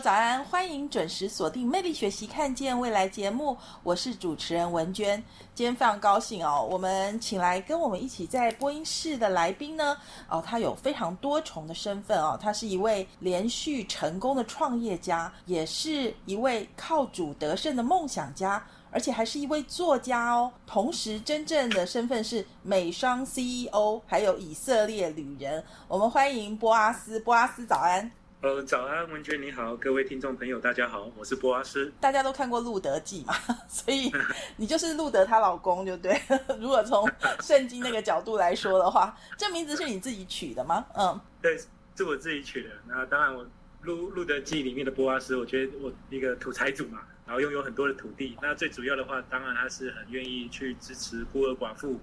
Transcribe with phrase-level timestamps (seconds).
[0.00, 5.22] 早安，欢迎准时锁定《魅力学习，看见未来》节目，我是主持人文娟。
[5.54, 9.96] 今天非常高兴哦，我们请来跟我们一起在播音室的来宾呢，
[10.28, 18.62] 哦，他有非常多重的身份哦，他是一位连续成功的创业家，也是一位靠主得胜的梦想家。
[18.90, 25.62] 而且还是一位作家哦，同时真正的身份是美商 CEO，还有以色列旅人。
[25.88, 28.08] 我们欢迎波阿斯，波阿斯早安。
[28.44, 31.90] 呃，早安，文娟你好，各位听众朋友大家好，我是波阿斯。
[31.98, 33.32] 大家都看过《路德记》嘛，
[33.66, 34.12] 所以
[34.58, 36.20] 你就是路德她老公，就对。
[36.60, 40.84] 如果从圣经那个角度来说的话，这名字是你自己取的吗？
[40.94, 41.56] 嗯，对，
[41.96, 42.68] 是我自己取的。
[42.86, 43.42] 那当然，我
[43.80, 47.00] 《路路德记》里面的波阿斯，我觉得我一个土财主嘛。
[47.24, 51.98] 然后拥有很多的土地，那最主要的话，当然他是很愿意去支持孤儿寡妇，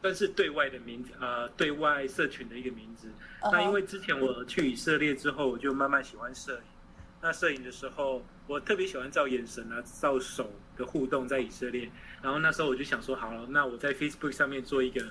[0.00, 3.08] 但是对外的名呃对外社群的一个名字。
[3.50, 6.60] 那因为之前我去以色列之后，我就慢慢喜欢摄影。
[7.20, 11.90] 那摄影的时候，我特别喜欢照眼神啊，照手的互动在以色列。
[12.22, 15.04] 然后那时候我就想说，好了，那我在 Facebook 上面做一个。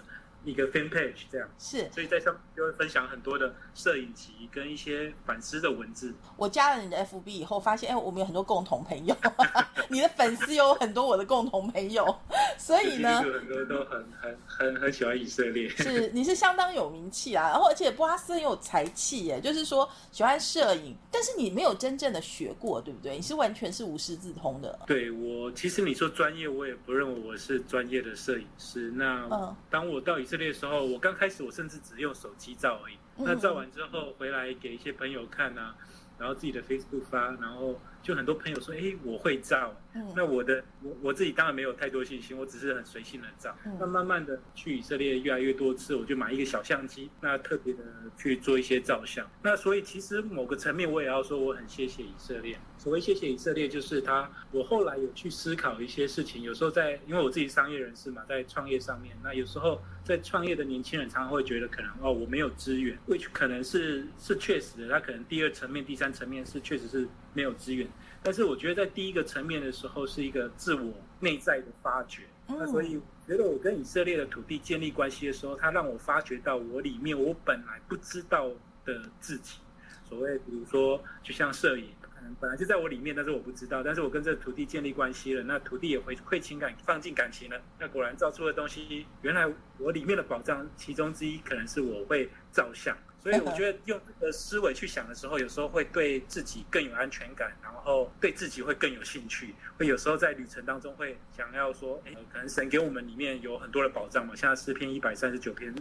[0.45, 6.13] 一个 fan page 这样是，所以在上面就会分享很多的摄影集跟一些反思的文字。
[6.37, 9.15] 我加了你的 FB 以后，发现哎，我们有很多共同朋友，
[9.89, 12.15] 你的粉丝有很多我的共同朋友，
[12.57, 15.67] 所以呢，很多都很很很很喜欢以色列。
[15.69, 23.15] 是，你是相当有名气啊，然后而且布拉斯很有才气耶，就是说喜欢摄影，但是你没有真正的学过，对不对？
[23.15, 24.79] 你是完全是无师自通的。
[24.85, 28.91] 对我，其实你说专业，我也不认为我是专业的摄影师。
[28.91, 32.97] 那当我到以色列的时候，我刚开始我甚至只用手机照而已。
[33.17, 35.75] 那照完之后回来给一些朋友看啊，
[36.19, 37.79] 然后自己的 Facebook 发，然后。
[38.05, 39.75] 就很多朋友说，哎，我会照。
[40.15, 43.57] 那我的我我自己当然没有太多信心，我只是很随性的照。
[43.79, 47.79] 那慢慢的去以色列越来越多次，我就买一个小相机，那特别的
[48.15, 49.27] 去做一些照相。
[49.41, 52.55] 那所以其实某个层面我也要说，我很谢谢以色列。
[52.77, 56.43] 所谓谢谢以色列，就是他我后来有去思考一些事情。
[56.43, 67.07] 有时候在因为我自己商业人士嘛，在创业上面，那有时候在创业的年轻人常常会觉得可能哦我没有资源，which 可能是是确实的，他可能第二层面、第三层面是确实是。
[67.35, 67.87] 没有资源，
[68.23, 72.23] 但是我觉得在第一个层面的时候是一个自我内在的发掘。
[72.47, 78.49] 那所以觉得我跟以色列的土地建立关系的时候，它让我发掘到我里面我本来不知道
[78.85, 79.59] 的自己。
[80.07, 83.81] 所谓比如说，就像摄影，可能本来就在我里面，但是我不知道。
[83.81, 87.59] 但是我跟这土地建立关系了，那土地也回馈情感，放进感情了。
[87.79, 92.95] 那果然造出的东西，原来我里面的宝藏其中之一，可能是我会照相。
[93.25, 99.55] 所以我觉得用这个思维去想的时候，有时候会对自己更有安全感，然后对自己会更有兴趣。
[99.79, 104.35] 会有时候在旅程当中会想要说，哎，可能神给我们里面有很多的保障嘛。
[104.35, 105.73] 现在诗篇一百三十九篇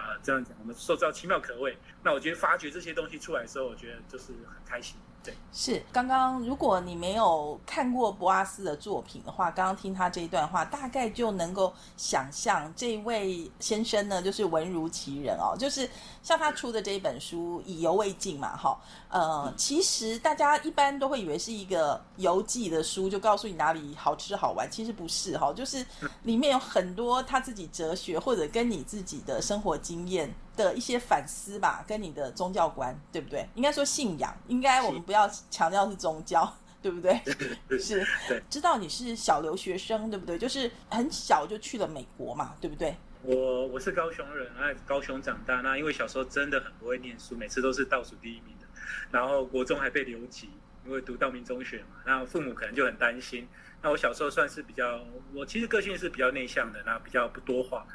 [0.00, 1.76] 啊，这样讲，我们受造奇妙可畏。
[2.02, 4.96] 那我觉得发掘这些东西出来的时候，我觉得就是很开心。
[5.22, 15.86] 对，是刚刚如果你没有看过博阿斯的作品的话，刚刚听他这一段话，大概就能够想象这位先生呢，就是文如其人哦，就是
[16.22, 18.80] 像他出的这一本书《以犹未尽》嘛，哈，
[19.10, 25.84] 呃，其实大家一般都会以为是一个游记的书，就告诉你哪里好吃好玩，其实不是哈，就是
[26.22, 30.32] 里面有很多他自己哲学或者跟你自己的生活经验。
[30.56, 33.48] 的一些反思吧，跟你的宗教观对不对？
[33.54, 37.18] 应该说信仰，应该我们不要强调是宗教， 对不对？
[37.78, 38.06] 是，
[38.50, 40.36] 知道你是小留学生，对不对？
[40.36, 42.94] 就是很小就去了美国嘛，对不对？
[43.22, 45.62] 我我是高雄人，在高雄长大。
[45.62, 48.66] 那因为小时候真的很不会念书，每次都是倒数第一名的。
[49.10, 50.50] 然后国中还被留级，
[50.84, 52.02] 因为读道明中学嘛。
[52.04, 53.48] 那父母可能就很担心。
[53.80, 55.00] 那我小时候算是比较，
[55.32, 57.86] 我其实个性是比较内向的，那比较不多话。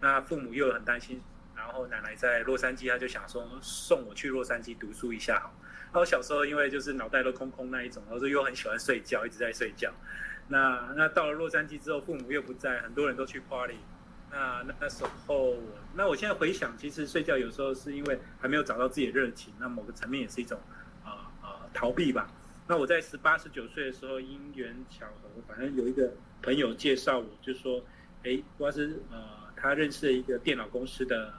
[0.00, 1.20] 那父母又很担心。
[1.64, 5.54] 然后奶奶在洛杉矶，他就想说送我去洛杉矶读书一下好。
[5.92, 9.92] 然后小时候因为就是脑袋都空空那一种，然后又很喜欢睡觉，一直在睡觉。
[10.48, 13.76] 那那到了洛杉矶之后，父母又不在，很多人都去 party。
[14.30, 15.54] 那那时候，
[15.94, 20.58] 那我现在回想，其实睡觉有时候是因为还没有找到自己的热情，那某个层面也是一种
[21.04, 22.28] 啊啊逃避吧。
[22.66, 26.10] 那我在十八十九岁的时候，因缘巧合，反正有一个
[26.40, 27.84] 朋友介绍我，就说，
[28.24, 29.18] 哎，我是呃，
[29.54, 31.32] 他认识了一个电脑公司的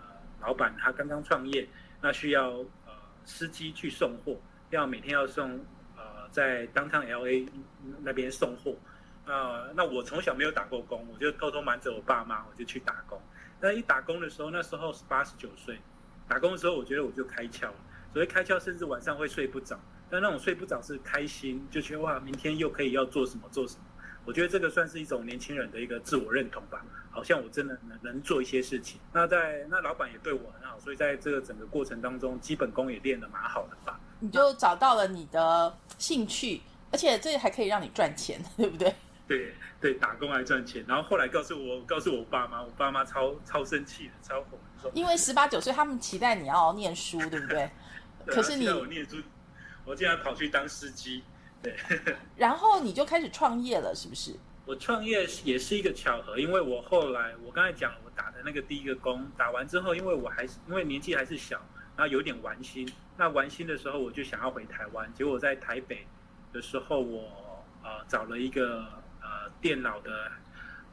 [0.43, 1.67] 老板，他刚刚创业，
[2.01, 2.49] 那需要
[2.85, 2.93] 呃
[3.25, 5.53] 司机去送货，要每天要送
[5.95, 7.45] 呃在当趟 L A
[8.01, 8.75] 那边送货。
[9.25, 13.17] 啊，那我从小没有打过工，我就偷偷瞒着我爸妈，我就去打工。
[13.61, 15.79] 那一打工的时候，那时候是八十九岁，
[16.27, 17.75] 打工的时候，我觉得我就开窍了。
[18.11, 19.79] 所谓开窍，甚至晚上会睡不着。
[20.09, 23.81] 但那种睡不着是开心，就觉得哇，明天又可以要做什么做什么。
[24.25, 26.85] 我觉得这个算是一种年轻人的一个自我认同吧。
[27.13, 28.99] 好像我真的能能做一些事情。
[29.13, 33.99] 那在那老板也对我很好，所以在这个整个过程当中，基本功也练得蛮好的吧。
[34.19, 36.61] 你就找到了你的兴趣，
[36.91, 38.93] 而且这还可以让你赚钱，对不对？
[39.27, 47.69] 对对，打工来赚钱，然后后来告诉我，告诉我爸妈，我爸妈超超生气的，超火，说因为十八九岁，他们期待你要念书，对不对？
[48.25, 49.17] 可是你我念书，
[49.85, 51.23] 我竟然跑去当司机，
[51.61, 51.75] 对。
[52.35, 54.35] 然后你就开始创业了，是不是？
[54.65, 61.57] 我创业也是一个巧合，因为我后来我刚才讲了我打的那个第一个工，打完之后，因为我还是因为年纪还是小，
[61.95, 66.05] 然后有点玩心，那玩心的时候我就想要回台湾，结果在台北
[66.51, 68.85] 的时候，我呃找了一个。
[69.25, 70.29] 呃，电脑的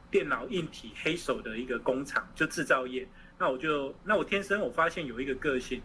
[0.09, 3.05] 电脑硬体黑手的一个工厂，就制造业。
[3.37, 5.81] 那我就，那我天生我发现有一个个性，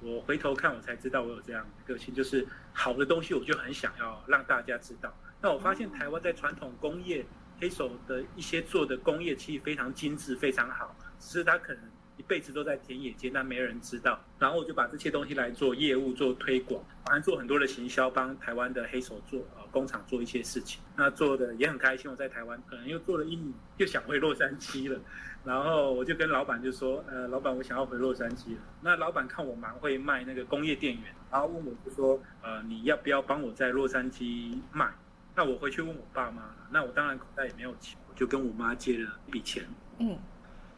[0.00, 5.10] 我回头看我才知道我有这样的个性，就是好的东西我就很想要让大家知道。
[5.46, 7.24] 那我发现台湾在传统工业
[7.60, 11.82] 黑手的一些做的工业其实非常精致，非常好，只是他可能。
[12.18, 14.18] 一辈子都在田野间，但没人知道。
[14.38, 20.80] 然后我就把这些东西来做业务、做推广，反正做很多的行销，帮台湾的黑手做呃工厂做一些事情。
[20.96, 22.10] 那做的也很开心。
[22.10, 24.98] 我在台湾可能又做了一年，又想回洛杉矶了。
[25.44, 34.90] 然后我就跟老板就说：“呃，老板，我想要回洛杉矶了。”那老板看我蛮会卖那个工业电源，然后问我就说：“呃，你要不要帮我在洛杉矶卖？”
[35.36, 36.66] 那我回去问我爸妈了。
[36.70, 39.62] 那我当然口袋也没有钱，我就跟我妈借了一笔钱。
[39.98, 40.18] 嗯。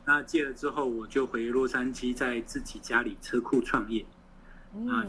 [0.04, 4.04] 那借了之后，我就回洛杉矶，在自己家里车库创业，
[4.90, 5.04] 啊，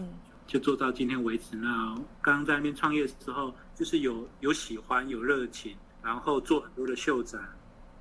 [0.46, 1.56] 就做到今天为止。
[1.56, 7.42] 那刚刚在那边创业的时候，就是有有喜欢，有热情，然后做很多的秀展，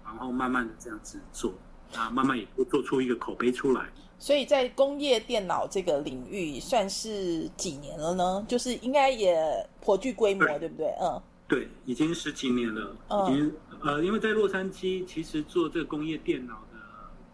[0.05, 1.55] 然后慢慢的这样子做，
[1.95, 3.87] 啊，慢慢也做出一个口碑出来。
[4.19, 8.45] 所以在工业电脑这个领域，算是几年了呢？
[8.49, 9.39] 就是应该也
[9.81, 10.89] 颇具规模，对不对？
[11.01, 12.97] 嗯，对，已经十几年了。
[13.29, 16.79] 已经呃，因为在洛杉矶，其实做这个工业电脑的。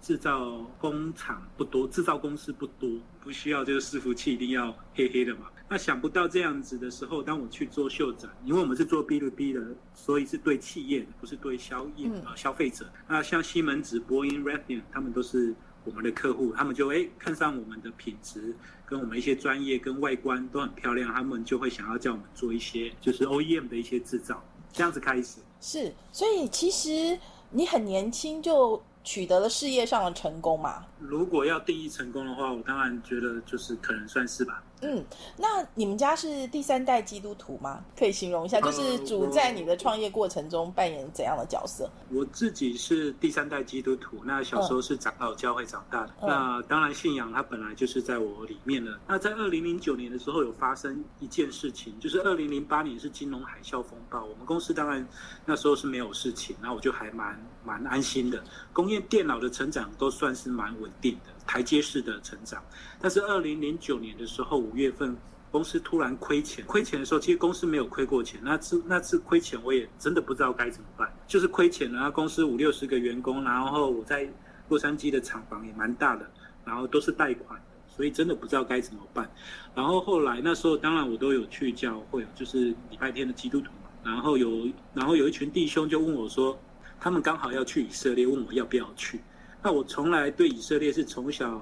[0.00, 2.90] 制造工厂不多，制造公司不多，
[3.22, 5.46] 不需要这个伺服器一定要黑黑的嘛。
[5.66, 12.84] 那想不到这样子的时候，当我去做秀展，因为我们是做 B to B 的，所以是对企业的，不是对消业啊消费者。
[13.08, 18.54] 那像西门子、波音、Raytheon，他们都是我们的客户，他们就哎看上我们的品质，
[18.84, 24.42] 跟我们一些专业跟外观都很漂亮，他们就会想要叫我们做一些就是 OEM 的一些制造，
[24.72, 25.40] 这样子开始。
[25.60, 27.18] 是，所以其实
[27.50, 28.82] 你很年轻就。
[29.06, 30.82] 取得了事业上的成功嘛？
[30.98, 34.64] 如果要定义成功的话，我当然觉得就是可能算是吧。
[34.84, 35.02] 嗯，
[35.38, 37.82] 那你们家是第三代基督徒吗？
[37.98, 41.88] 可以形容一下，就是主在你的创业过程中扮演怎样的角色？
[42.10, 46.12] 我自己是第三代基督徒，那小时候是长老教会长大的。
[46.20, 48.98] 那当然信仰它本来就是在我里面的。
[49.08, 55.06] 那在二零零九年的时候有发生一件事情，就是二零零八年是金融海啸风暴，我们公司当然
[55.46, 58.44] 那时候是没有事情，那我就还蛮蛮安心的。
[58.72, 61.32] 工业电脑的成长都算是蛮稳定的。
[61.46, 62.62] 台阶式的成长，
[63.00, 65.16] 但是二零零九年的时候五月份，
[65.50, 66.64] 公司突然亏钱。
[66.66, 68.40] 亏钱的时候，其实公司没有亏过钱。
[68.42, 71.12] 那次那次亏钱，我也真的不知道该怎么办。
[71.28, 74.28] 就是亏钱了，公司五六十个员工，然后我在
[74.68, 76.28] 洛杉矶的厂房也蛮大的，
[76.64, 79.30] 然后都是贷款，所以真的不知道该怎么办。
[79.74, 83.90] 然后后来那时候，当然我都有去教会，就是礼拜天的基督徒嘛。
[84.02, 86.58] 然后有然后有一群弟兄就问我说，
[86.98, 89.20] 他们刚好要去以色列，问我要不要去。
[89.66, 91.58] 那我从来对以色列是从小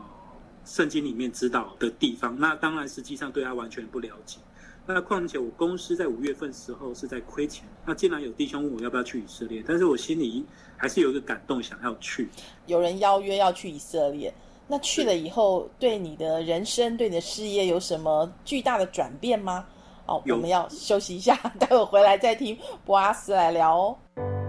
[0.64, 4.38] 圣经里面知道的地方，那当然实际上对他完全不了解。
[4.85, 10.44] 那况且我公司在五月份时候是在亏钱，那既然有弟兄问我要不要去以色列，但是我心里
[10.76, 12.28] 还是有一个感动，想要去。
[12.66, 14.35] 有人邀约要去以色列，
[14.66, 19.64] 那去了以后，对你的人生、对你的事业有什么巨大的转变吗？
[20.06, 24.41] 哦，我们要休息一下， 待会回来再听博阿斯来聊哦。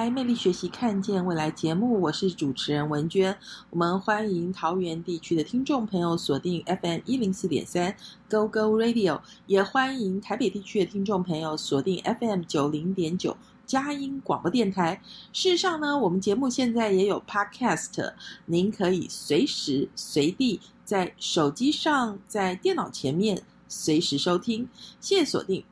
[0.00, 3.36] 来，魅力学习，看见未来节目，我是主持人文娟。
[3.68, 7.94] 我们欢迎桃园地区的听众朋友锁定 FM 一零四点三
[8.26, 15.02] Go Go Radio，也欢迎台北地区的听众朋友锁定 FM 九零点九佳音广播电台。
[15.34, 18.14] 事实上呢，我们节目现在也有 Podcast，
[18.46, 24.66] 您可以随时随地在手机上、在电脑前面随时收听。
[24.98, 25.62] 谢谢锁定。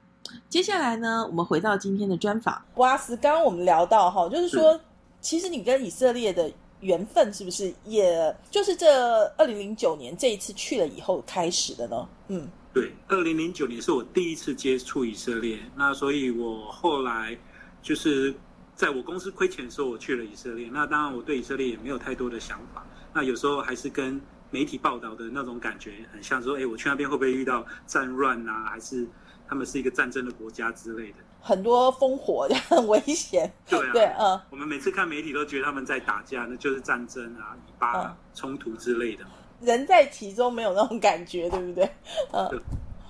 [0.49, 2.61] 接下来呢，我们回到今天的专访。
[2.75, 4.81] 布阿斯，刚刚我们聊到哈，就是说，
[5.21, 12.09] 其实你跟以色列的缘分是不是，也就是这二零零九年这一次去了以后开始的呢？
[12.29, 17.37] 嗯，对，二零零九年是我第一次接触以色列，那所以我后来
[17.83, 18.35] 就是
[18.75, 20.69] 在我公司亏钱的时候，我去了以色列。
[20.73, 22.87] 那当然，我对以色列也没有太多的想法。
[23.13, 24.21] 那有时候还是跟
[24.51, 28.67] 媒体报道的那种感觉很像，说，哎，我去那边会不会遇到战乱啊？
[28.71, 29.07] 还是？
[29.49, 33.51] 他们是一个战争的国家之类的，很多烽火，很危险。
[33.67, 39.25] 对啊，对，嗯，我们每次看媒体都觉得他们在打架，那就是战争啊、以巴冲突之类的。
[39.61, 41.91] 人在其中没有那种感觉，对不对？
[42.33, 42.61] 嗯。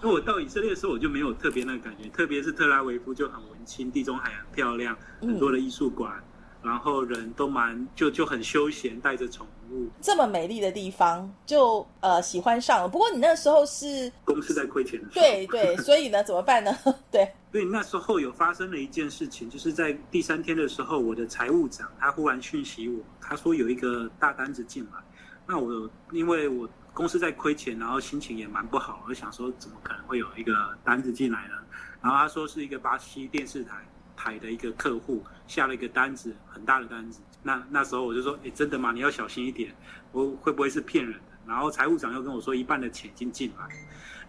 [0.01, 6.23] 那我到以色列的时候，我就没有特别那个感觉，特别是特拉维夫就很文青，地中海很漂亮，很多的艺术馆。
[6.63, 12.89] 然后人都蛮就就很休闲，带着宠物，这么美丽的地方就呃喜欢上了。
[12.89, 16.77] 不过你那时候是公司在亏钱的，对对， 所以呢怎么办呢？
[17.13, 24.93] 对，所以那时候有发生了一件事情，就是在第三天的时候，我的财务长他忽然讯息我，他说有一个大单子进来。
[25.47, 31.55] 那我因为我公司在亏钱，然后心情也蛮不好，我想说怎么可能会有一个单子进来呢？
[32.03, 33.77] 然后他说是一个巴西电视台。
[34.21, 37.21] 台的一个客户下了一个单子，很大的单子。
[37.43, 38.93] 那那时候我就说：“哎，真的吗？
[38.93, 39.75] 你要小心一点，
[40.13, 43.67] 我会不会是骗人的？”然后财务长又跟我说，一半的钱已经进来。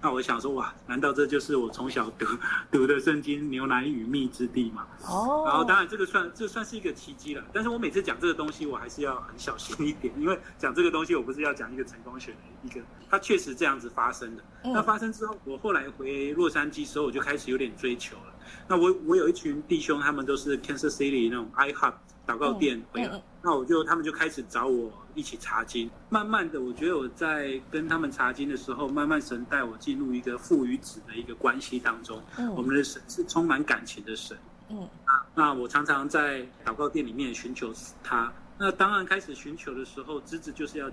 [0.01, 2.25] 那我想说：“哇，难道这就是我从小读
[2.71, 5.43] 读的圣经牛奶与蜜之地吗？”哦。
[5.45, 7.43] 然后当然这个算这算是一个奇迹了。
[7.51, 14.43] 但是我每次讲这个东西，我还是要很小心一点，因为讲这个东西，我不是要讲一个成功学的一个，它确实这样子发生的。
[14.63, 18.33] 那发生之后，我后来回洛杉矶时候，我就开始有点追求了。
[18.67, 21.93] 那我我有一群弟兄，他们都是 Kansas City 那种 iHub
[22.27, 25.89] 祷告店回来，那我就他们就开始找我一起查经。
[26.09, 32.21] 慢慢的，我觉得我在跟他们查经的时候，慢慢神带我进入一个父与子的一个关系当中。
[32.55, 34.37] 我们的神是充满感情的神。
[34.69, 38.31] 嗯，那那我常常在祷告店里面寻求他。
[38.59, 40.91] 那当然开始寻求的时候，资质就是要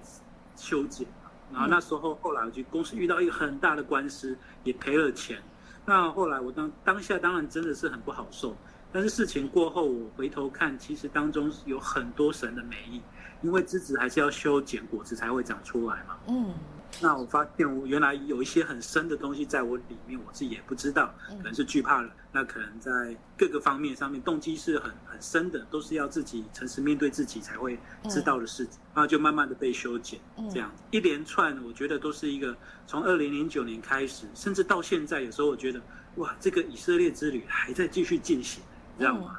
[0.57, 1.07] 修剪。
[1.53, 5.43] 然后那时候后来我就公司遇到一个很大的官司，也赔了钱。
[5.87, 8.55] 那后来我当当下当然真的是很不好受，
[8.97, 13.03] 但是事情过后我回头看，其实当中有很多神的美意，
[13.43, 16.17] 因为枝子还是要修剪果子才会长出来嘛。
[16.29, 16.55] 嗯。
[17.03, 22.11] 那我发现我原来有一些很深的东西在我里面，我自己也不知道，可能是惧怕了。
[22.33, 28.79] 那可能在各个方面上面，动机是很很深的，都是要自己诚实面对自己才会知道的事情。
[28.95, 30.19] 然后就慢慢的被修剪，
[30.50, 35.79] 这样一连串，我觉得都是一个从二零零九年开始，甚至到现在，有时候我觉得
[36.15, 38.62] 哇，这个以色列之旅还在继续进行，
[38.97, 39.38] 你知道吗？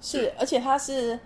[0.00, 1.18] 是，而且它是。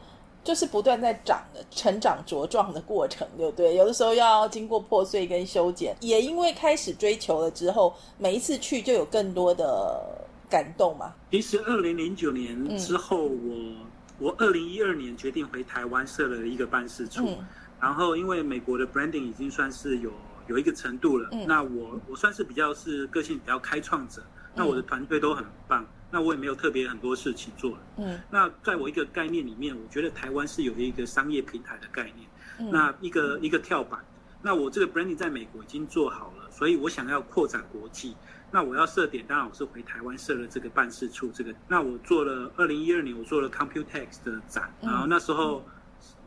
[0.44, 3.76] 就是不断在长的、成长茁壮的过程，对不对？
[3.76, 11.14] 有的时候要经过破碎跟修剪，也因为开始追求了之后，每一次去就有更多的感动嘛。
[11.30, 13.86] 其实二零零九年之后，我
[14.18, 17.38] 我二零一二年决定回台湾设了一个办事处，
[17.80, 20.10] 然后因为美国的 branding 已经算是有
[20.48, 24.20] 有一个程度了，那我我算是比较是个性比较开创者，
[24.56, 25.86] 那我的团队都很棒。
[26.12, 27.78] 那我也没有特别很多事情做了。
[27.96, 32.28] 嗯，那在我一个概念里面，我觉得台湾是有一个商业平台的概念。
[32.58, 33.98] 嗯，那一个一个跳板。
[34.42, 38.14] 那我这个 branding 在美国已经做好了，所以我想要扩展国际。
[38.50, 41.30] 那我要设点，当然我是回台湾设了这个办事处。
[41.32, 45.64] 这个，那我做了二零一二年，我做了 Computex 的展，然后那时候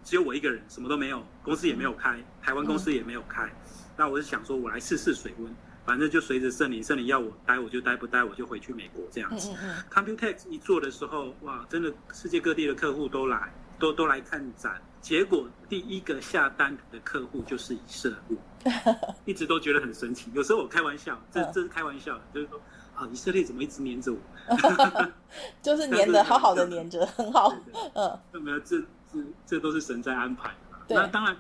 [0.04, 3.54] 只有我一个人，什么都没有，公司也没有开，台湾公司也没有开。
[3.96, 5.54] 那我是想说，我来试试水温。
[5.86, 9.54] 反正就随着圣灵，圣灵要我待我就待，不待我就回去美国这样子。
[9.94, 14.82] Computex 一做的时候，哇，真的世界各地的客户都来，都都来看展。
[15.00, 18.74] 结果第一个下单的客户就是以色列，
[19.25, 20.32] 一直都觉得很神奇。
[20.34, 22.60] 有时候我开玩笑，这这是开玩笑，就是说
[22.96, 24.18] 啊，以色列怎么一直黏着我？
[25.62, 27.56] 就是黏着，好好的黏着，很好。
[27.94, 28.80] 嗯，没有，这
[29.13, 30.50] 这这都是神在安排
[30.88, 30.96] 的。
[30.96, 31.38] 那当然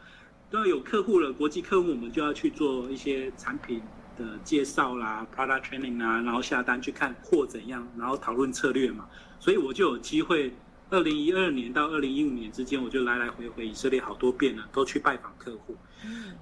[0.51, 3.81] 都要有客户了，国际客户我们就要去做一些产品。
[4.17, 9.05] 的介绍啦，product training 啊，然后下单去看货怎样，然后讨论策略嘛，
[9.39, 10.53] 所以我就有机会，
[10.89, 15.75] 二零一二年到二零一五年之间，我就来来回回以色列好多遍了，都去拜访客户。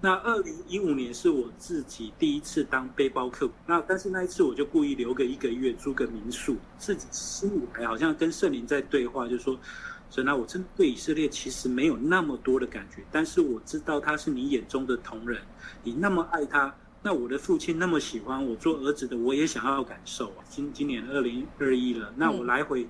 [0.01, 9.57] 那二零一五年是我自己第一次当背包客，那但是那一次我就故意留个一个月租个民宿，自己心里还好像跟圣灵在对话，就说
[10.09, 13.03] 所以呢，我真对以色列其实没有那么多的感觉。
[13.11, 15.41] 但是我知道他是你眼中的同仁，
[15.83, 20.43] 你那么爱他，那我的父亲那么喜欢我做儿子的，我也想要感受啊。
[20.49, 22.87] 今今年二零二一了，那我来回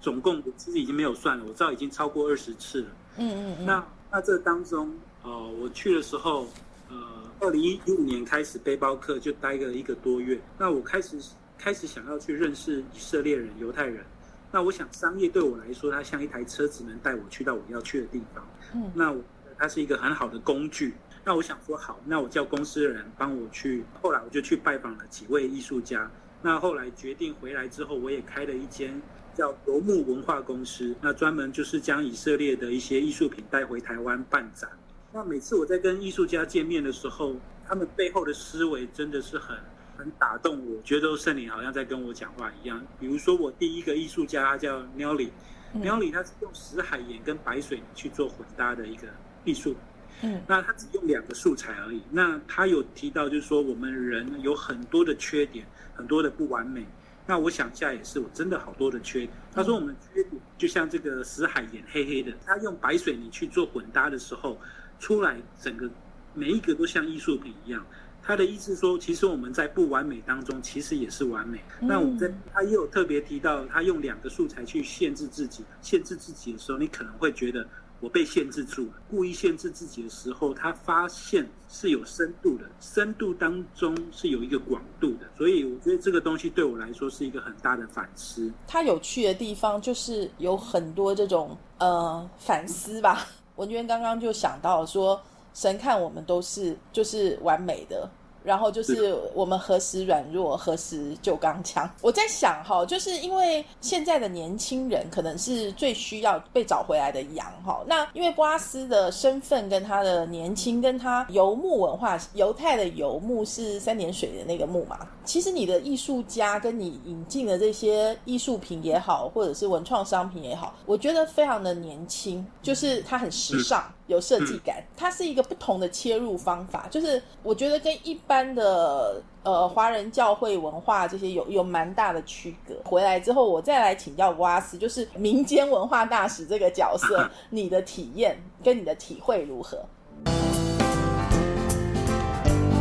[0.00, 2.88] 总共我自己已经没有算了，我知道已经超过二十次了。
[3.16, 3.66] 嗯嗯嗯。
[3.66, 6.46] 那那这当中，呃，我去的时候，
[6.88, 6.96] 呃，
[7.40, 11.18] 二零一五年开始背包客就待个一个多月，那我开始。
[11.60, 14.04] 开始想要去认识以色列人、犹太人，
[14.52, 18.46] 那我想商业对我来说，它像一台车子，能带我去到我要去的地方。
[18.76, 19.12] 嗯，那
[19.58, 20.94] 它是一个很好的工具。
[21.28, 23.84] 那我想说，好，那我叫公司的人帮我去。
[24.00, 26.10] 后来我就去拜访了几位艺术家。
[26.40, 28.98] 那后来决定回来之后，我也开了一间
[29.34, 34.70] 叫游牧文化公司，那专门就是将以色列的一些艺术品带回台湾办展。
[35.12, 39.54] 那每次我在跟艺术家见面的时候，他们背后的思维真的是很。
[39.98, 42.80] 很打动我，觉得圣灵好像在跟我讲话一样。
[43.00, 49.08] 比如说，我第一个艺术家他叫 Nelly，Nelly 他是用死海盐跟白水去做混搭的一个
[49.44, 49.74] 艺术。
[50.22, 52.02] 嗯，那他只用两个素材而已。
[52.10, 56.84] 那他有提到，就是说我们人有很多的缺点，很多的不完美。
[57.26, 59.30] 那我想下也是，我真的好多的缺点。
[59.52, 64.58] 他说我们缺点就像这个死海盐黑黑的，他用白水泥去做混搭的时候，
[64.98, 65.88] 出来整个
[66.34, 67.84] 每一个都像艺术品一样。
[68.22, 71.60] 他的意思说，其实我们在不完美当中，其实也是完美。
[71.80, 77.66] 那我们在他也有特别提到，他用两个素材去限制自己，限制自己的时候，你可能会觉得
[78.00, 78.92] 我被限制住了。
[79.10, 85.28] 故意限制自己的时候，他发现是有深度的，深度当中是有一个广度的。
[85.36, 88.52] 所以我觉得这个东西对我来说是一个很大的反思。
[88.66, 93.26] 他有趣的地方就是有很多这种呃反思吧。
[93.56, 95.20] 文娟刚刚就想到说，
[95.52, 98.08] 神看我们都是就是完美的。
[98.42, 101.88] 然后就是我们何时软弱，何时就刚强。
[102.00, 107.82] 我在想哈，就是因为现在的年轻人可能是最需要被找回来的羊哈。
[107.86, 114.98] 那因为波阿斯的身份跟他的年轻，跟他游牧文化，犹太的游牧是三点水的那个牧嘛。
[115.24, 123.84] 其实你的艺术家跟你引进的这些艺术品也好，或者是文创商品也好，我觉得非常的年轻，就是它很时尚。
[124.08, 132.74] 有设计感，它是一个不同的切入方法，就是我觉得跟一般的呃华人教会文化这些有有蛮大的区隔。
[132.84, 139.78] 回来之后，我再来请教瓜斯，就是民间文化大使这个角色， 你的体验跟你的体会如何？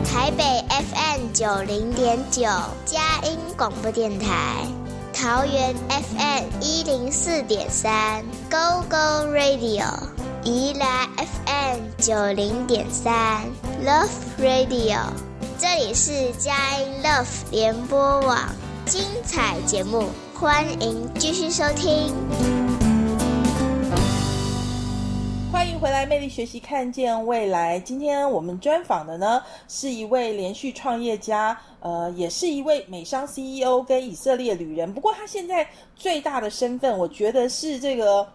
[0.03, 2.41] 台北 FM 九零点九
[2.85, 4.65] 佳音广播电台，
[5.13, 10.16] 桃园 FM 一零四点三 Go Go Radio。
[10.47, 13.43] 宜兰 FM 九零点三
[13.85, 14.07] Love
[14.39, 15.01] Radio，
[15.59, 18.39] 这里是佳音 Love 联播网，
[18.85, 22.15] 精彩节目，欢迎继续收听。
[25.51, 27.77] 欢迎回来，魅力学习，看见未来。
[27.81, 34.93] 今天我们专访的呢，是一位连续创业家，呃，也是一位美商 CEO 跟以色列旅人。
[34.93, 38.25] 不过他现在最大的身份，我觉得是这个。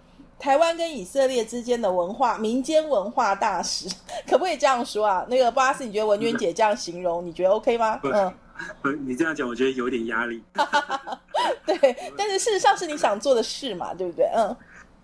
[0.42, 3.88] 台湾跟以色列之间的文化民间文化大使，
[4.28, 5.24] 可不可以这样说啊？
[5.30, 8.00] 那个巴拉斯，你觉得文娟姐这样形容，你觉得 OK 吗？
[8.02, 10.42] 嗯，你这样讲，我觉得有点压力。
[11.64, 14.26] 对，但是事实上是你想做的事嘛，对不对？
[14.34, 14.56] 嗯，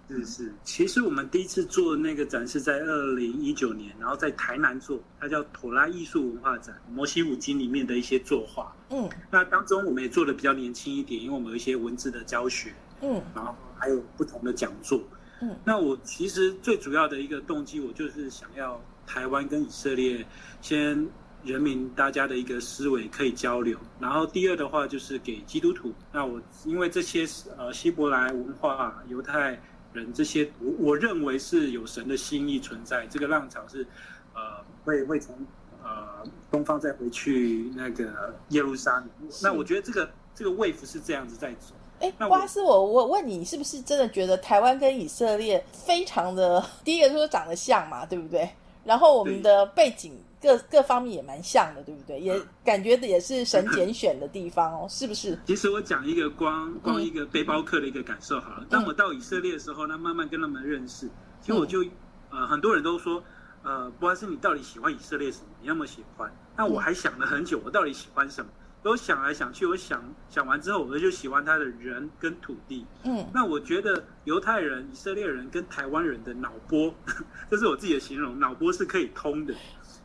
[0.08, 0.54] 是是。
[0.64, 8.74] 其实我们第一次做那个展是在二零一九年，然后在台南做，它叫妥拉艺术文化展，摩西五经里面的一些作画。
[8.90, 12.74] 嗯，那当中我们也做的比较年轻一点，因为我们有一些文字的教学。
[13.00, 15.00] 嗯，然后还有不同的讲座。
[15.40, 20.26] 嗯，那我其实最主要的一个动机，我就是想要台湾跟以色列
[20.60, 21.08] 先
[21.44, 25.94] 人民大家的一个思维可以交流，然后第二的话就是给基督徒。
[26.12, 27.24] 那我因为这些
[27.56, 29.60] 呃希伯来文化、犹太
[29.92, 33.06] 人这些，我我认为是有神的心意存在。
[33.06, 33.86] 这个浪潮是
[34.34, 35.38] 呃会会从
[35.84, 39.08] 呃东方再回去那个耶路撒冷。
[39.40, 41.76] 那我觉得这个这个位符是这样子在走。
[42.00, 46.64] 哎，瓜斯，我我问你，是不是真的觉得台湾跟以色列非常的？
[46.84, 48.48] 第一个说长得像嘛，对不对？
[48.84, 52.18] 然后我们的背景各各方面也蛮像的，对不对？
[52.20, 55.38] 也感觉的也是神拣选的地方哦，是不是？
[55.46, 58.66] 其实我讲一个光光一个背包客的一个感受好了。
[58.70, 61.06] 当我到以色列的时候，那慢慢跟他们认识，
[61.42, 61.84] 其实我就
[62.30, 63.22] 呃很多人都说，
[63.62, 65.44] 呃，布拉斯，你到底喜欢以色列什么？
[65.60, 66.32] 你那么喜欢？
[66.56, 68.50] 那我还想了很久，我到底喜欢什么？
[68.84, 72.86] 我想来想去，我想想完之后，我就喜欢他的人跟土地。
[73.04, 76.94] 嗯，那我觉得犹太人、以色列人跟台湾人的脑波，
[77.50, 79.54] 这是我自己的形容，脑波是可以通的。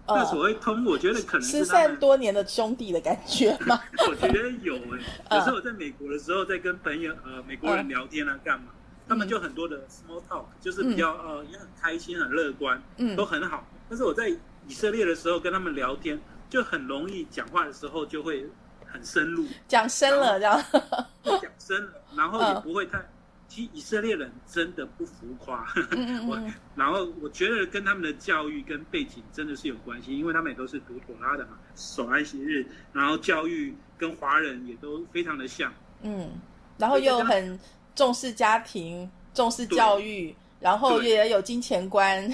[0.06, 3.80] 那所谓通，我觉得可能失散多年的兄弟的感觉吗？
[4.10, 5.00] 我觉得有诶。
[5.32, 8.66] 有时候我在美国的时候，在跟朋友呃美国人聊天啊，干嘛？
[9.08, 13.66] 他们就很多的 small talk，就是比较呃也很开心、很乐观，嗯，都很好。
[13.90, 18.46] 但是我在以色列的时候跟他们聊天，就很容易讲话的时候就会
[18.94, 20.64] 很深入，讲深了这样，
[21.24, 23.04] 讲深了，然后也不会太。
[23.50, 25.64] 其实以色列人真的不浮夸，
[26.28, 26.42] 我
[26.76, 36.32] 然后我觉得跟他们的教育跟背景真的是有关系，因为他们也都是读妥拉的嘛，守安息日，然后教育跟华人也都非常的像，嗯，
[36.80, 37.60] 然后又很
[37.94, 42.28] 重视家庭，重视教育，然后也有金钱观，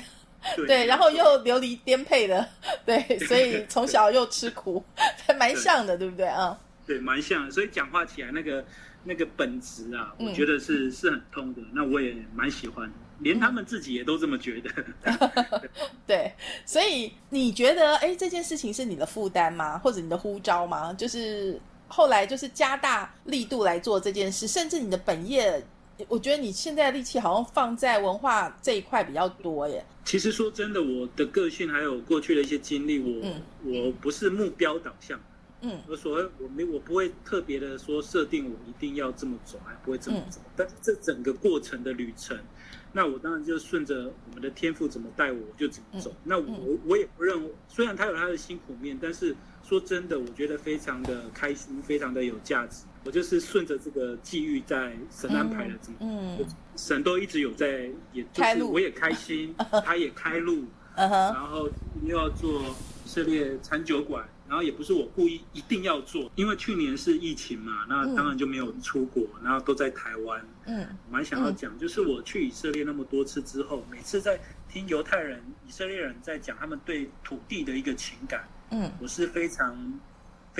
[0.55, 2.47] 对，然后又流离颠沛的，
[2.85, 4.83] 对，所以从小又吃苦，
[5.25, 6.59] 还蛮像的，对不对啊？
[6.85, 8.63] 对，蛮像，所以讲话起来那个。
[9.01, 11.61] 那个本质啊，我觉得是是很通的。
[11.71, 14.69] 那我也蛮喜欢，连他们自己也都这么觉得。
[16.05, 16.31] 对，
[16.65, 19.77] 所以你觉得，哎，这件事情是你的负担吗？
[19.79, 20.91] 或者你的呼召吗？
[20.91, 25.63] 就是后来就是加大力度来做这件事，甚至你的本业，
[26.07, 29.85] 我觉得你现在的力气好像放在文化这一块比较多耶。
[30.05, 33.33] 其实说真的，我的个性还有过去的一些经历，我
[33.63, 35.19] 我不是目标导向。
[35.61, 40.39] 嗯，我所谓我没我不会特别的说设定我一定要这么走，还不会这么走。
[40.55, 42.37] 但是这整个过程的旅程，
[42.93, 46.15] 那我当然就顺着我们的天赋怎么带我，我就怎么走。
[46.23, 52.85] 那我我也不认为，虽然他有他的辛苦面，但是说真的，我觉得非常的开心，非常的有价值。
[53.03, 61.69] 我就是顺着这个际遇在神安排的怎么，嗯，神都一直有在，也就是我也开心， 他也开路，然后
[62.03, 64.27] 又要做涉猎餐酒馆。
[64.49, 70.43] 然后也不是我故意一定要做，因为去年是疫情嘛，那当然就没有出国，然后都在台湾。
[70.65, 79.77] 嗯，蛮想要讲，就是我去以色列那么多次之后，每次在听犹太人、以色列人在讲他们对土地的一个情感，嗯，我是非常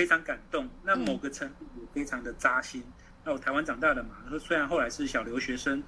[0.00, 0.66] 非常感动。
[0.82, 2.82] 那某个程度也非常的扎心。
[3.22, 5.82] 那我台湾长大的嘛，然后虽然后来是小留学生。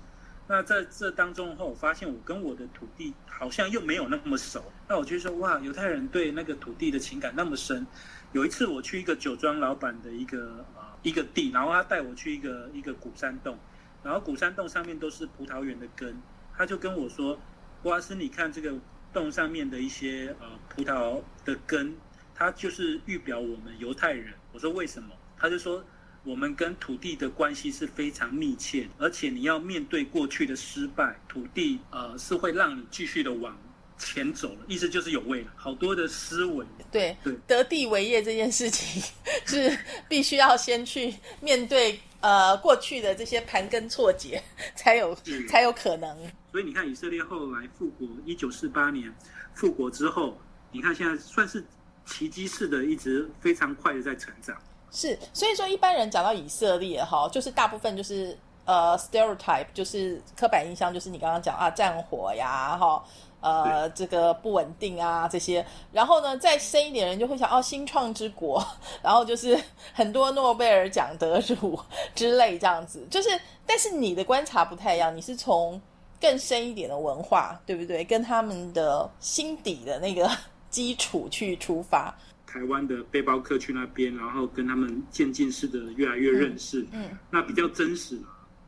[0.46, 4.62] 那在这当中后，我发现我跟我的土地好像又没有那么熟。
[4.86, 7.86] 那我就说，哇，犹太人对那个土地的情感那么深。
[8.32, 13.56] 有一次我去一个酒庄老板的一个呃一个地，然后他带我去一个一个古山洞，
[14.02, 16.20] 然后古山洞上面都是葡萄园的根，
[16.54, 17.38] 他就跟我说，
[17.82, 18.74] 波阿斯，你看这个
[19.10, 21.94] 洞上面的一些呃葡萄的根，
[22.34, 24.32] 它就是预表我们犹太人。
[24.52, 25.10] 我说为什么？
[25.38, 25.84] 他就说。
[26.24, 33.60] 我们跟土地的关系是非常密切，而且你要面对过去的失败，土地呃是会让你继续的往
[33.98, 36.64] 前走意思就是有未来，好多的思维。
[36.92, 39.02] 对对，得地为业这件事情
[39.44, 39.76] 是
[40.08, 44.40] 必须要先去面对呃过去的这些盘根错节，
[44.76, 45.12] 才有
[45.48, 46.16] 才有可能。
[46.52, 49.12] 所以你看，以色列后来复国，一九四八年
[49.54, 50.40] 复国之后，
[50.70, 51.64] 你看现在算是
[52.06, 54.56] 奇迹式的，一直非常快的在成长。
[54.90, 58.36] 是，所以说一般人讲到以色列哈，就是大部分就是
[58.66, 63.02] 呃 stereotype，就是刻板印象，就是你刚刚讲啊战火呀哈，
[63.40, 68.62] 呃这个不稳定啊这些，然后呢再深一点人就会想哦新创之国，
[69.02, 69.58] 然后就是
[69.94, 71.80] 很多诺贝尔奖得主
[72.14, 73.30] 之类这样子，就是
[73.64, 75.80] 但是你的观察不太一样，你是从
[76.20, 80.30] 更深一点的文化对不对，跟他们的心底的那个
[80.72, 82.12] 基础去出发。
[82.44, 88.18] 台湾的背包客去那边，然后跟他们渐进式的越来越认识，嗯，那比较真实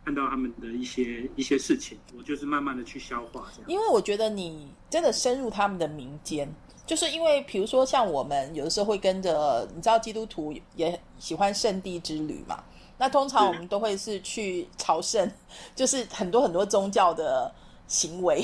[0.04, 3.64] 看到他们的一些一些事情，我就是慢慢的去消化这样。
[3.66, 6.50] 因为我觉得你真的深入他们的民间，
[6.86, 12.64] 就是因为比如说像我们有的时候会跟着，你知道基督徒也喜欢圣地之旅嘛，
[12.96, 15.30] 那通常我们都会是去朝圣，
[15.76, 17.54] 就是很多很多宗教的
[17.86, 18.42] 行为。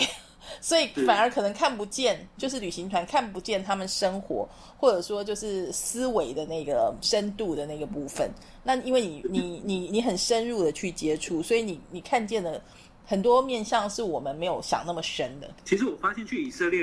[0.61, 8.31] 所以反而可能看不见，就是旅行团看不见他们生活，或者说就是思维的那个深度的那个部分。
[8.63, 12.63] 那因为你你你你很深入的去接触，所以你你看见的
[13.07, 15.51] 很多面向是我们没有想那么深的。
[15.65, 16.83] 其实我发现去以色列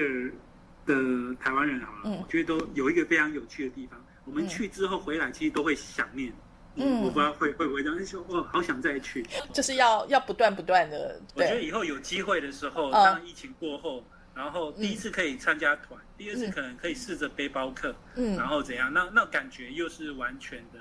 [0.86, 0.96] 的
[1.40, 4.02] 台湾人啊，我觉得都有一个非常有趣的地方。
[4.26, 6.30] 我们去之后回来，其实都会想念。
[6.30, 6.34] 嗯，
[6.78, 11.20] 嗯我不知道会会不会这样说，哦，好想再去，就是要要不断不断的。
[11.36, 18.94] 我觉得以后有机会的时候，当疫情过后，然后第一次可以参加团，第二次可能可以试着背包客，嗯，然后怎样？
[18.94, 20.80] 那那感觉又是完全的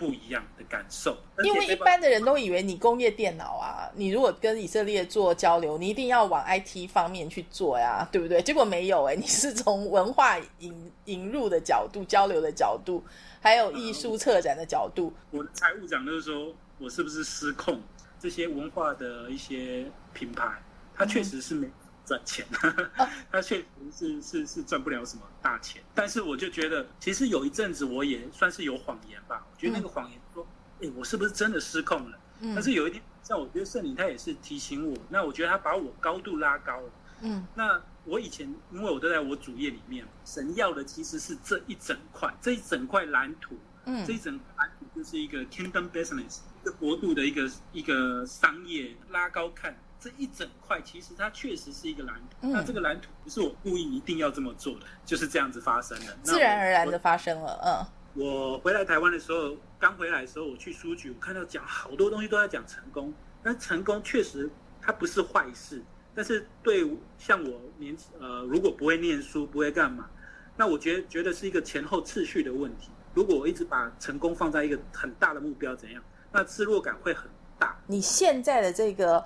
[0.00, 1.14] 不一样的感受。
[1.44, 8.40] 因为一般的人都以为你工业电脑啊，你如果跟以色列做交流，你一定要往 IT 方面去做呀，对不对？
[8.40, 13.04] 结果没有哎，你是从文化引引入的角度、交流的角度。
[13.42, 17.78] 还有艺术策展的角度，我的财务长都说我是不是失控？
[18.18, 19.84] 这些文化的一些
[20.14, 20.46] 品牌，
[20.94, 21.66] 它确实是没
[22.10, 22.44] 赚钱，
[23.30, 25.80] 他确实是是是赚不了什么大钱。
[25.94, 29.46] 但是我就觉得，其实有一阵子我也算是有谎言吧。
[29.48, 30.44] 我觉得那个谎言说，
[30.82, 32.18] 哎，我是不是真的失控了？
[32.40, 32.52] 嗯。
[32.52, 36.90] 但是有一天，像我觉得圣灵他也是提醒我，那我觉得他把我高度拉高了。
[37.20, 37.46] 嗯。
[37.54, 43.56] 那我以前因为我都在我主页里面，神要的其实是这一整块，这一整块蓝图。
[43.84, 44.04] 嗯。
[44.04, 49.78] 这一整块蓝图就是一个 kingdom business，一个国度的一个一个商业拉高看。
[50.00, 57.60] 这一整块其实它确实是一个蓝图，那这个蓝图不是我故意一定要这么做的，就是这样子发生的，自然而然的发生了。
[57.62, 65.84] 嗯，我回来台湾的时候，刚回来的时候，我去书局，我看到讲好多东西都在讲成功，但成功确实它不是坏事，
[66.14, 70.08] 但是对像我年呃，如果不会念书，不会干嘛，
[70.56, 72.88] 那我觉得觉得是一个前后次序的问题。
[73.12, 76.02] 如果我一直把成功放在一个很大的目标，怎样？
[76.32, 77.76] 那失落感会很大。
[77.86, 79.22] 你现在的这个。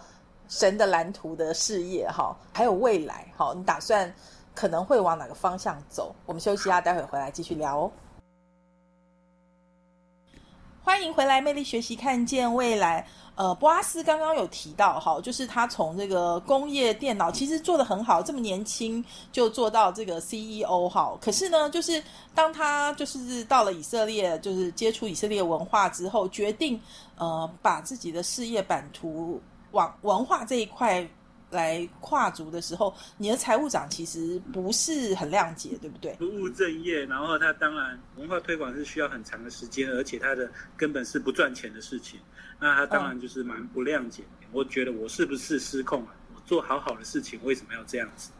[0.48, 4.12] 神的蓝图的事业哈，还有未来哈，你打算
[4.54, 6.14] 可能会往哪个方向走？
[6.26, 7.90] 我们休息一下，待会回来继续聊哦。
[10.82, 13.06] 欢迎回来，魅力学习，看见未来。
[13.36, 21.18] 呃，波阿斯刚刚有提到哈，就是他从这个工业电脑其实做的很好，这么年轻就做到这个 CEO 哈。
[21.20, 22.00] 可是呢，就是
[22.34, 26.80] 当他就是到了以色列，就是接触以色列文化之后，决定
[27.16, 29.40] 呃把自己的事业版图。
[29.74, 31.06] 往文化这一块
[31.50, 36.14] 来跨足的时候，你的财务长其实不是很谅解，对不对？
[36.14, 42.18] 不务正业，然后他当然文化推广是需要很长的时间，而且他的根本是不赚钱的事情，
[42.58, 44.22] 那他当然就是蛮不谅解。
[44.52, 46.14] 我觉得我是不是失控了？
[46.34, 48.30] 我做好好的事情为什么要这样子？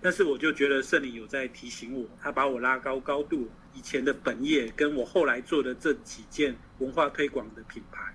[0.00, 8.11] 但是我就觉得圣灵有在提醒我，他把我拉高高度，以前的本业跟我后来做的这几件文化推广的品牌。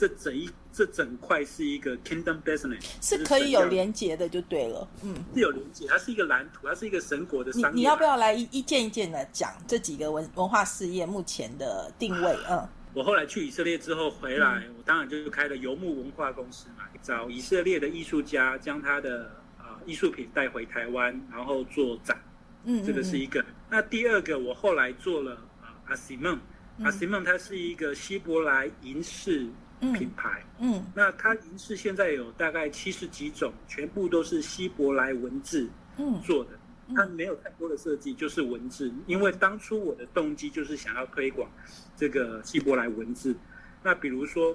[0.00, 4.88] 这整一这整块是一个 kingdom business，是可以有连接的，就对了。
[5.02, 7.68] 嗯，是有连接，它是一个蓝图，它是一个神国的商业。
[7.68, 12.34] 你你要不要来一一件一件的讲这几个文文化事业目前的定位？
[12.48, 22.18] 嗯， 我后来去以色列之后回来，我当然就开了游牧文化公司嘛，找以色列的艺术家将他的啊艺术品带回台湾，然后做展。
[22.64, 23.44] 嗯，这个是一个。
[23.68, 26.40] 那第二个，我后来做了啊阿西梦，
[26.82, 29.46] 阿西梦它是一个希伯来银饰。
[29.80, 36.50] 品牌，嗯，那它银饰现在有大概七十几种，全部都是希伯来文字，嗯，做的，
[36.94, 38.92] 它没有太多的设计，就是文字。
[39.06, 41.50] 因为当初我的动机就是想要推广
[41.96, 43.34] 这个希伯来文字。
[43.82, 44.54] 那比如说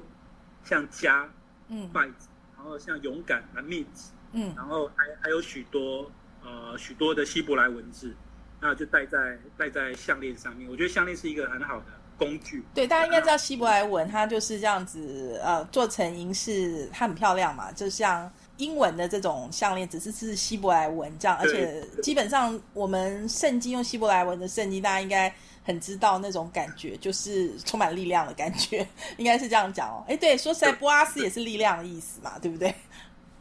[0.64, 1.28] 像家，
[1.70, 3.86] 嗯，筷子，然后像勇敢啊，meet，
[4.34, 6.12] 嗯，然后还还有许多
[6.44, 8.16] 呃许多的希伯来文字，
[8.62, 10.70] 那就戴在戴在项链上面。
[10.70, 11.86] 我觉得项链是一个很好的。
[12.18, 12.64] 工具。
[12.74, 30.04] 对，大家应该知道希伯来文，它就是这样子，呃，做成银饰，它很漂亮嘛，就像英文的这种项链，只是是希伯来文这样，而且基本上我们圣经用希伯来文的圣经，大家应该很知道那种感觉，就是充满力量的感觉， 应该是这样讲哦。
[30.08, 32.74] 哎，对，说实在，波阿斯也是力量的意思嘛，对不对？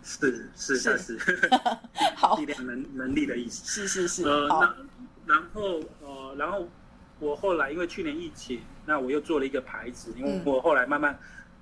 [0.02, 1.18] 是是是是，
[2.14, 4.74] 好，力量能能力的意思，是是是，呃，
[5.26, 6.66] 然后呃，然后。
[7.20, 11.18] 我后来因为去年疫情，那我又做了一个牌子，因为我后来慢慢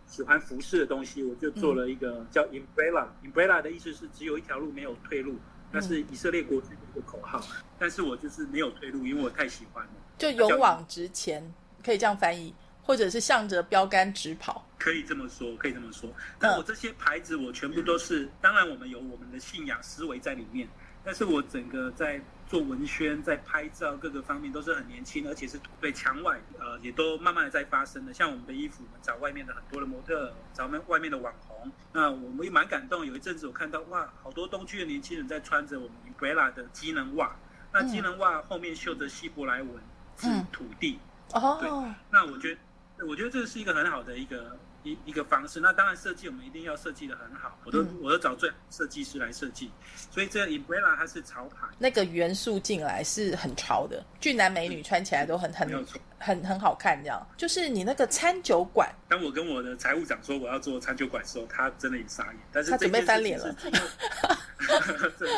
[0.07, 3.07] 喜欢服饰的东西，我就做了一个叫 Umbrella。
[3.23, 5.37] Umbrella 的意思是只有一条路没有退路，
[5.71, 7.41] 那是以色列国军的一个口号。
[7.79, 11.53] 但是我就是没有退路，因为我太喜欢了，就勇往直前，
[11.85, 16.11] 可以这样翻译，或者是向着标杆直跑，可以这么说，可以这么说。
[16.41, 20.67] 那我这些牌子，我全部都是，当然我们有我们的信仰思维在里面，
[21.05, 22.21] 但是我整个在。
[22.53, 28.13] 做文宣，在拍照各个方面都是很年轻，而且是对墙外，呃，也都慢慢的在发生的。
[28.13, 31.73] 像我们的衣服，我们找外面的很多的模特，找们外面的网红。
[31.95, 33.07] 那我们也蛮感动。
[33.07, 37.35] 有一阵子我看到，哇，好多东区的年轻人在穿着我们 Umbrella 的机能袜。
[37.73, 39.75] 那机能袜后面绣着希伯来文
[40.15, 40.99] 字“土地”。
[41.33, 41.57] 哦。
[41.59, 41.71] 对。
[42.11, 42.61] 那我觉得，
[43.07, 44.59] 我觉得这是一个很好的一个。
[44.85, 49.71] 一一个方式，那当然设计我们一定要设计的很好，我都我都找最设计师来设计，
[50.11, 55.87] 所以这个 umbrella 它是潮牌，那个元素进来是很潮的，俊男美女穿起来都很很
[56.19, 57.25] 很很好看，这样。
[57.37, 63.71] 就是你那个餐酒馆，当我跟我的财务长说我要做餐酒馆的时候，他真的也傻眼，但是他准备翻脸了， 真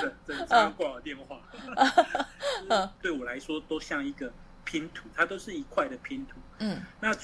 [0.00, 1.38] 的真的刚挂了电话，
[3.02, 4.32] 对我来说都像一个
[4.64, 7.14] 拼图，它都是一块的拼图，嗯，那。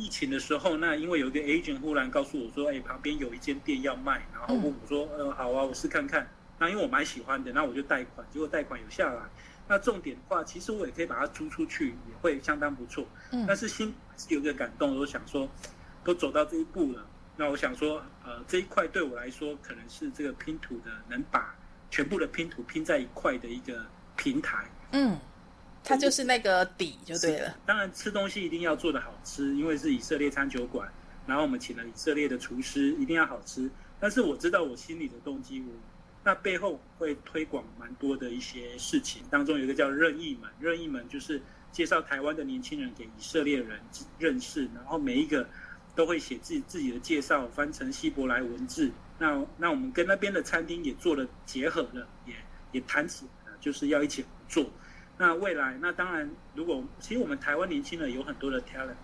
[0.00, 6.26] 疫情的时候，那因为有一个 agent 忽然告诉我说：“哎，旁边有一间店要卖。”然后问我说：“呃，好啊，我试看看。”
[6.58, 8.26] 那因为我蛮喜欢的，那我就贷款。
[8.30, 9.22] 结果贷款有下来。
[9.68, 13.06] 那重点的话，其实我也可以把它租出去，也会相当不错。
[13.30, 13.44] 嗯。
[13.46, 15.46] 但是心是有个感动，我想说，
[16.02, 21.54] 都走到这一步了，那我想说，呃，这一块对我来说，可能是这个拼图的，能把
[21.90, 23.84] 全部的拼图拼在一块的一个
[24.16, 24.64] 平台。
[24.92, 25.18] 嗯。
[25.82, 27.56] 它就是那个底就对了。
[27.66, 30.90] 当然，吃东西一定要做的好吃，因为是以色列餐酒馆。
[31.26, 33.70] 然后我们请了以色列的厨师，一定要好吃。
[34.00, 35.72] 但是我知道我心里的动机，我
[36.24, 41.40] 那背后会推广蛮多的一些事情，当中有一个叫任意门，任意门就是
[41.70, 43.80] 介绍台湾的年轻人给以色列人
[44.18, 45.48] 认识，然后每一个
[45.94, 48.90] 都会写自己自己的介绍，翻成希伯来文字。
[49.18, 52.34] 那那我们跟那边的餐厅也做了结合了，也
[52.72, 54.70] 也谈起来了，就是要一起合作。
[55.20, 58.94] 那未来，那当然，如果其实我们台湾年轻人有很多的 talent，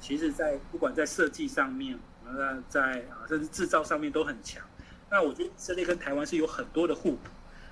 [0.00, 4.64] 其实，在不管在设计上面，那，在啊甚至制造上面都很强。
[5.10, 7.28] 那我觉得以色列跟台湾是有很多的互补。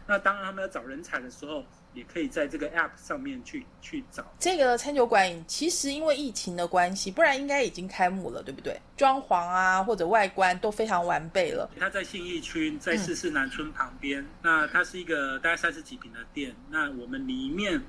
[0.06, 1.64] 那当然，他们要找人才的时候。
[1.94, 5.44] 也可以在这个 App 上面去去找这个餐酒馆。
[5.46, 8.78] 其实因为疫情的关系，不然应该已经开幕了，对不对？
[8.96, 11.70] 装潢啊或者外观都非常完备了。
[11.78, 14.24] 它在信义区，在四四南村旁边。
[14.42, 16.54] 那它是一个大概三十几平的店。
[16.68, 17.80] 那我们里面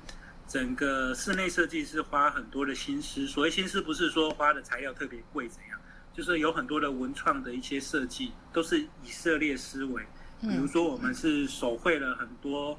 [0.46, 3.26] 整个室内设计是花很多的心思。
[3.26, 5.80] 所谓心思，不是说花的材料特别贵怎样，
[6.14, 10.02] 就是有很多的文创的一些设计，都是以色列思维。
[10.40, 12.78] 比如说，我们是手绘了很多。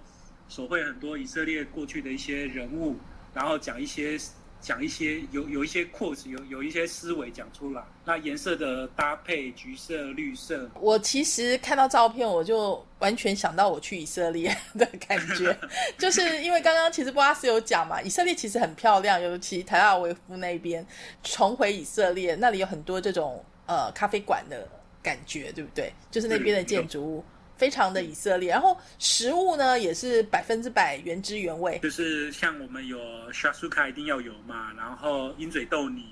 [0.50, 2.96] 手绘很多以色列过去的一些人物，
[3.34, 4.18] 然后讲一些
[4.60, 7.84] 讲一些有有一些 quote 有有一些思维讲出来。
[8.06, 10.70] 那颜色的搭配，橘色、绿色。
[10.80, 15.56] 我其实看到照片，我就完全想到我去以色列的感觉，
[16.00, 20.86] 就是因为刚刚其实布拉斯有讲嘛，以色列其实很漂亮，尤其台拉维夫那边
[21.22, 24.68] 重回以色列，那里有很多这种呃咖啡馆的
[25.04, 25.94] 感觉，对不对？
[26.10, 27.24] 就是那边的建筑物。
[27.58, 32.98] 非常的以色列，然后食物呢也是百分之百原汁原味，就是像我们有
[33.32, 36.06] shasuka 一定要有嘛，然后鹰嘴豆泥、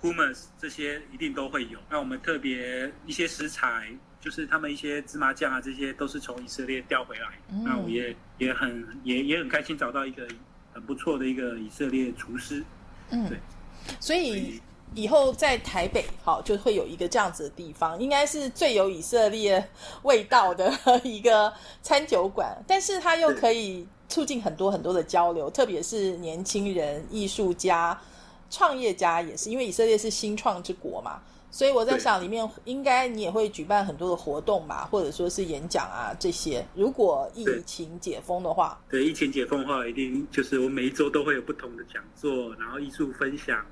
[0.00, 1.78] hummus 这些一定都会有。
[1.90, 7.28] 那我们特别一些食材，就是他们一些芝麻酱啊，这些都是从以色列调回来。
[7.64, 10.26] 那我也也很也也很开心找到一个
[10.72, 12.64] 很不错的一个以色列厨师。
[13.10, 13.38] 嗯，对，
[14.00, 14.32] 所以。
[14.32, 14.62] 以
[14.94, 19.68] 以后在台北，好就会有一个这样子的地方，应该是最有以色列
[20.02, 20.72] 味道的
[21.04, 22.56] 一个餐酒馆。
[22.66, 28.00] 但是它又可以促进很多很多的交流，特别是年轻人、艺术家、
[28.50, 31.20] 创业家也是，因为以色列是新创之国嘛。
[31.48, 36.66] 所以我在想，里面应该你也会举办很多的活动吧，或者说是演讲啊这些。
[36.74, 43.64] 如果疫情解封的话，对疫情解封的话，一定就是我每一周都会有不同的讲座，然后艺术分享。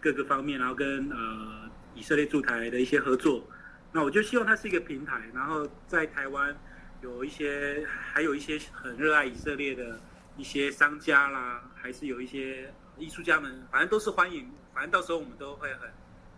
[0.00, 3.44] 各个方面，然后跟呃以色列驻台的一些合作，
[3.92, 6.56] 那我就希望它是一个平台，然后在台湾
[7.02, 10.00] 有一些，还有一些很热爱以色列的
[10.36, 15.90] 一些商家啦，还是有一些艺术家们，反正都是欢迎，反正到时候我们都会很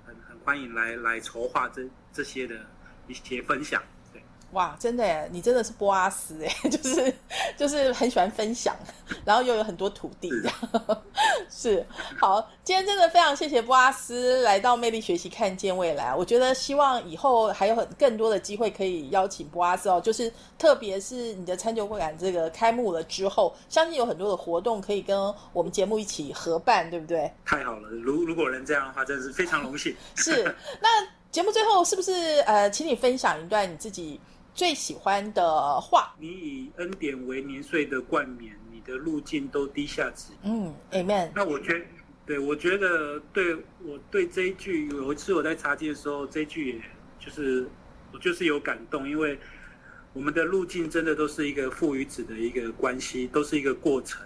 [0.06, 2.66] 很很欢迎来来筹划这这些的
[3.06, 3.82] 一些分享。
[4.52, 5.28] 哇，真的耶！
[5.32, 7.14] 你真的是波阿斯哎， 就是
[7.56, 8.74] 就是很喜欢分享，
[9.24, 10.28] 然后又有很多土地，
[11.48, 11.86] 是
[12.18, 12.50] 好。
[12.64, 16.14] 今天真的非常谢谢波阿斯来到魅力学习，看见未来。
[16.14, 27.32] 我觉得希望以后还有很更多的机会可以邀请波阿斯哦，就是特别是你的餐酒会馆这个开幕了之后，相信有很多的活动可以跟我们节目一起合办，对不对？
[27.44, 29.94] 太好了，如如果能这样的话，真的是非常荣幸。
[30.16, 30.42] 是，
[30.80, 30.88] 那
[31.30, 32.12] 节目最后是不是
[32.46, 34.20] 呃，请你分享一段你自己。
[34.54, 40.32] 最喜欢的话，你以恩典为年岁的冠冕，你的路径都低下值。
[40.42, 41.30] 嗯，Amen。
[41.34, 41.86] 那我觉，
[42.26, 46.82] 对我觉得，对我对这一句，有一次我在查经的时候，这一句也
[47.18, 47.68] 就是
[48.12, 49.38] 我就是有感动，因为
[50.12, 54.20] 我们的路径真的都是一个父与子的一个关系，都是一个过程。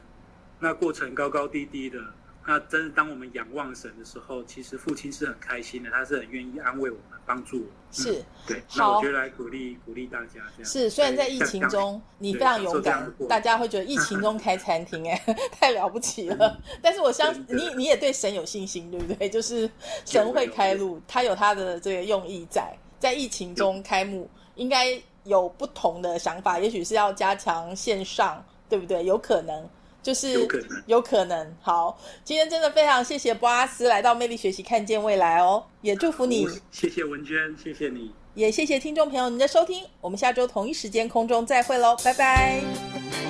[0.58, 1.98] 那过程高高低低的。
[2.46, 7.70] 那真的，当我们仰望神的时候，其实父亲是很开心的，他是很愿意安慰我们、帮助我们。
[7.90, 8.62] 是，对。
[8.76, 10.64] 那我觉得来鼓励鼓励大家这样。
[10.64, 16.60] 是，虽然在疫情中你非常勇敢，大家会觉得疫情中开餐厅，哎， 太了不起了。
[16.82, 19.28] 但是我相信你，你也对神有信心，对不对？
[19.28, 19.70] 就是
[20.04, 29.02] 神会开路，他有他的这个用意在，在疫情中开幕，应该有不同的想法，也许是要加强线上，对不对？
[29.04, 29.66] 有可能。
[30.04, 31.56] 就是有可能，有可能。
[31.62, 36.46] 好，今天真的非常谢谢博阿斯来到魅力学习，看见未来哦，也祝福你。
[36.70, 39.84] 谢谢文娟，谢谢你，也谢谢听众朋友您的收听。
[40.02, 43.24] 我们下周同一时间空中再会喽，拜拜。